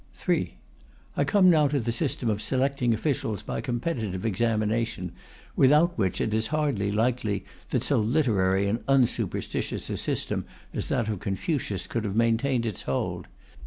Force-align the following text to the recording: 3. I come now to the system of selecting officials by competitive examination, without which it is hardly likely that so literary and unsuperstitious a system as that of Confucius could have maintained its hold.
3. 0.15 0.57
I 1.15 1.23
come 1.23 1.47
now 1.51 1.67
to 1.67 1.79
the 1.79 1.91
system 1.91 2.27
of 2.27 2.41
selecting 2.41 2.91
officials 2.91 3.43
by 3.43 3.61
competitive 3.61 4.25
examination, 4.25 5.11
without 5.55 5.95
which 5.95 6.19
it 6.19 6.33
is 6.33 6.47
hardly 6.47 6.91
likely 6.91 7.45
that 7.69 7.83
so 7.83 7.99
literary 7.99 8.67
and 8.67 8.83
unsuperstitious 8.87 9.91
a 9.91 9.97
system 9.97 10.43
as 10.73 10.87
that 10.87 11.07
of 11.07 11.19
Confucius 11.19 11.85
could 11.85 12.03
have 12.03 12.15
maintained 12.15 12.65
its 12.65 12.81
hold. 12.81 13.27